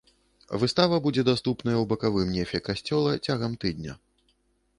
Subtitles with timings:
[0.61, 3.93] Выстава будзе даступная ў бакавым нефе касцёла цягам тыдня.